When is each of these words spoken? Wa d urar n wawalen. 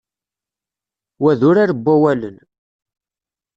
Wa 1.21 1.31
d 1.39 1.41
urar 1.49 1.69
n 1.73 1.79
wawalen. 1.85 2.37